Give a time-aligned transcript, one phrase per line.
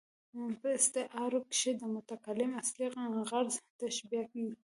[0.59, 2.85] په استعاره کښي د متکلم اصلي
[3.29, 4.49] غرض تشبېه يي.